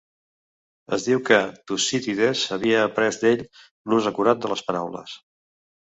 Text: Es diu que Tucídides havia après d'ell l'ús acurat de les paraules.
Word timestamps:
Es 0.97 1.05
diu 1.07 1.21
que 1.27 1.39
Tucídides 1.73 2.47
havia 2.57 2.83
après 2.89 3.21
d'ell 3.25 3.47
l'ús 3.51 4.13
acurat 4.15 4.45
de 4.47 4.55
les 4.57 4.69
paraules. 4.73 5.21